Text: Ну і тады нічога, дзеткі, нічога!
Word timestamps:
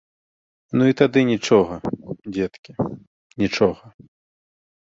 Ну 0.79 0.83
і 0.91 0.97
тады 1.01 1.19
нічога, 1.31 1.75
дзеткі, 2.39 2.71
нічога! 3.45 3.83